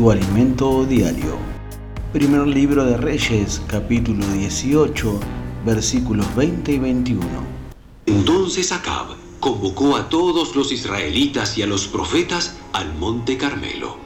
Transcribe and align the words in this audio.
tu 0.00 0.10
alimento 0.10 0.86
diario. 0.86 1.36
Primer 2.14 2.46
libro 2.46 2.86
de 2.86 2.96
Reyes, 2.96 3.60
capítulo 3.66 4.26
18, 4.28 5.20
versículos 5.66 6.24
20 6.36 6.72
y 6.72 6.78
21. 6.78 7.22
Entonces 8.06 8.72
Acab 8.72 9.08
convocó 9.40 9.96
a 9.96 10.08
todos 10.08 10.56
los 10.56 10.72
israelitas 10.72 11.58
y 11.58 11.62
a 11.64 11.66
los 11.66 11.86
profetas 11.86 12.56
al 12.72 12.94
monte 12.94 13.36
Carmelo. 13.36 13.98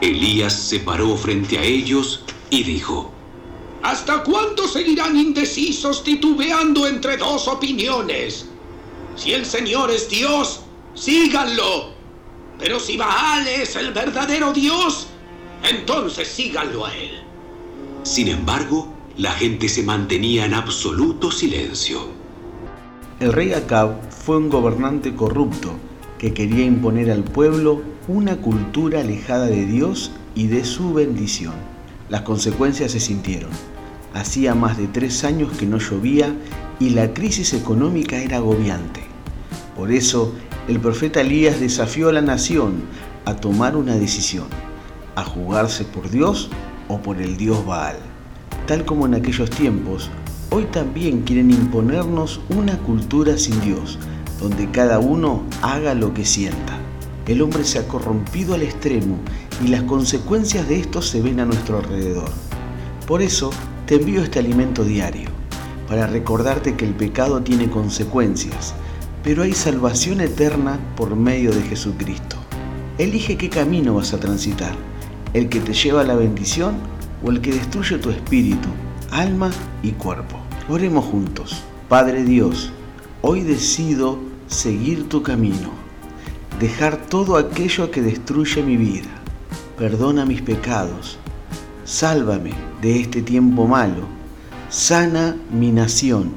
Elías 0.00 0.52
se 0.52 0.80
paró 0.80 1.16
frente 1.16 1.58
a 1.58 1.62
ellos 1.62 2.24
y 2.50 2.64
dijo, 2.64 3.12
¿Hasta 3.84 4.24
cuándo 4.24 4.66
seguirán 4.66 5.16
indecisos 5.16 6.02
titubeando 6.02 6.88
entre 6.88 7.16
dos 7.16 7.46
opiniones? 7.46 8.46
Si 9.14 9.32
el 9.32 9.46
Señor 9.46 9.92
es 9.92 10.08
Dios, 10.08 10.62
síganlo. 10.94 11.90
Pero 12.58 12.80
si 12.80 12.96
Baal 12.96 13.46
es 13.46 13.76
el 13.76 13.92
verdadero 13.92 14.52
Dios, 14.52 15.06
entonces 15.68 16.28
síganlo 16.28 16.86
a 16.86 16.96
él. 16.96 17.10
Sin 18.02 18.28
embargo, 18.28 18.92
la 19.16 19.32
gente 19.32 19.68
se 19.68 19.82
mantenía 19.82 20.46
en 20.46 20.54
absoluto 20.54 21.30
silencio. 21.30 22.00
El 23.20 23.32
rey 23.32 23.52
Acab 23.52 24.10
fue 24.10 24.38
un 24.38 24.48
gobernante 24.48 25.14
corrupto 25.14 25.74
que 26.18 26.32
quería 26.32 26.64
imponer 26.64 27.10
al 27.10 27.24
pueblo 27.24 27.82
una 28.08 28.36
cultura 28.36 29.00
alejada 29.00 29.46
de 29.46 29.66
Dios 29.66 30.10
y 30.34 30.46
de 30.46 30.64
su 30.64 30.94
bendición. 30.94 31.54
Las 32.08 32.22
consecuencias 32.22 32.92
se 32.92 33.00
sintieron. 33.00 33.50
Hacía 34.14 34.54
más 34.54 34.78
de 34.78 34.86
tres 34.86 35.24
años 35.24 35.52
que 35.56 35.66
no 35.66 35.78
llovía 35.78 36.34
y 36.78 36.90
la 36.90 37.12
crisis 37.12 37.52
económica 37.52 38.16
era 38.16 38.38
agobiante. 38.38 39.02
Por 39.76 39.92
eso, 39.92 40.34
el 40.66 40.80
profeta 40.80 41.20
Elías 41.20 41.60
desafió 41.60 42.08
a 42.08 42.12
la 42.12 42.20
nación 42.20 42.82
a 43.24 43.36
tomar 43.36 43.76
una 43.76 43.96
decisión, 43.96 44.46
a 45.16 45.24
jugarse 45.24 45.84
por 45.84 46.10
Dios 46.10 46.50
o 46.88 46.98
por 46.98 47.20
el 47.20 47.36
Dios 47.36 47.64
Baal. 47.64 47.96
Tal 48.66 48.84
como 48.84 49.06
en 49.06 49.14
aquellos 49.14 49.50
tiempos, 49.50 50.10
hoy 50.50 50.64
también 50.64 51.22
quieren 51.22 51.50
imponernos 51.50 52.40
una 52.48 52.78
cultura 52.78 53.36
sin 53.38 53.60
Dios, 53.60 53.98
donde 54.40 54.70
cada 54.70 54.98
uno 54.98 55.42
haga 55.62 55.94
lo 55.94 56.14
que 56.14 56.24
sienta. 56.24 56.78
El 57.26 57.42
hombre 57.42 57.64
se 57.64 57.78
ha 57.78 57.86
corrompido 57.86 58.54
al 58.54 58.62
extremo 58.62 59.16
y 59.64 59.68
las 59.68 59.82
consecuencias 59.82 60.68
de 60.68 60.80
esto 60.80 61.02
se 61.02 61.20
ven 61.20 61.40
a 61.40 61.44
nuestro 61.44 61.78
alrededor. 61.78 62.30
Por 63.06 63.22
eso 63.22 63.50
te 63.86 63.96
envío 63.96 64.22
este 64.22 64.38
alimento 64.38 64.84
diario, 64.84 65.28
para 65.88 66.06
recordarte 66.06 66.76
que 66.76 66.84
el 66.84 66.94
pecado 66.94 67.42
tiene 67.42 67.68
consecuencias, 67.68 68.74
pero 69.22 69.42
hay 69.42 69.52
salvación 69.52 70.20
eterna 70.20 70.78
por 70.96 71.14
medio 71.16 71.52
de 71.52 71.62
Jesucristo. 71.62 72.36
Elige 72.98 73.36
qué 73.36 73.50
camino 73.50 73.94
vas 73.94 74.14
a 74.14 74.20
transitar, 74.20 74.74
el 75.34 75.48
que 75.48 75.60
te 75.60 75.72
lleva 75.72 76.00
a 76.00 76.04
la 76.04 76.14
bendición 76.14 76.74
o 77.24 77.30
el 77.30 77.40
que 77.40 77.52
destruye 77.52 77.98
tu 77.98 78.10
espíritu, 78.10 78.68
alma 79.10 79.50
y 79.82 79.92
cuerpo. 79.92 80.38
Oremos 80.68 81.04
juntos. 81.04 81.62
Padre 81.88 82.22
Dios, 82.22 82.72
hoy 83.22 83.42
decido 83.42 84.18
seguir 84.46 85.08
tu 85.08 85.22
camino, 85.22 85.70
dejar 86.58 86.96
todo 86.96 87.36
aquello 87.36 87.90
que 87.90 88.02
destruye 88.02 88.62
mi 88.62 88.76
vida. 88.76 89.08
Perdona 89.76 90.24
mis 90.24 90.42
pecados, 90.42 91.18
sálvame 91.84 92.52
de 92.82 93.00
este 93.00 93.22
tiempo 93.22 93.66
malo, 93.66 94.06
sana 94.68 95.36
mi 95.50 95.72
nación. 95.72 96.32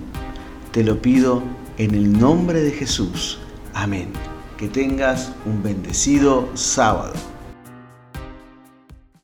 Te 0.72 0.84
lo 0.84 1.02
pido 1.02 1.44
en 1.78 1.94
el 1.94 2.18
nombre 2.18 2.62
de 2.62 2.72
Jesús. 2.72 3.40
Amén. 3.74 4.08
Que 4.58 4.68
tengas 4.68 5.32
un 5.46 5.62
bendecido 5.62 6.50
sábado. 6.56 7.33